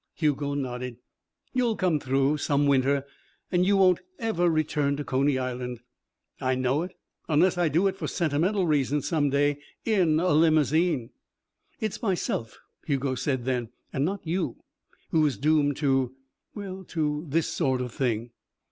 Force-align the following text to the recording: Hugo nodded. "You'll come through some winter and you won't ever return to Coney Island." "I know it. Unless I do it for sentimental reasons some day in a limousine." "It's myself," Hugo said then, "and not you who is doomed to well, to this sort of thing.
Hugo 0.15 0.55
nodded. 0.55 0.97
"You'll 1.53 1.75
come 1.75 1.99
through 1.99 2.37
some 2.37 2.65
winter 2.65 3.05
and 3.51 3.67
you 3.67 3.77
won't 3.77 3.99
ever 4.17 4.49
return 4.49 4.97
to 4.97 5.03
Coney 5.03 5.37
Island." 5.37 5.81
"I 6.39 6.55
know 6.55 6.81
it. 6.81 6.95
Unless 7.29 7.59
I 7.59 7.69
do 7.69 7.85
it 7.85 7.97
for 7.97 8.07
sentimental 8.07 8.65
reasons 8.65 9.07
some 9.07 9.29
day 9.29 9.59
in 9.85 10.19
a 10.19 10.31
limousine." 10.33 11.11
"It's 11.79 12.01
myself," 12.01 12.57
Hugo 12.83 13.13
said 13.13 13.45
then, 13.45 13.69
"and 13.93 14.03
not 14.03 14.25
you 14.25 14.63
who 15.11 15.23
is 15.27 15.37
doomed 15.37 15.77
to 15.77 16.15
well, 16.55 16.83
to 16.85 17.27
this 17.29 17.53
sort 17.53 17.79
of 17.79 17.91
thing. 17.91 18.31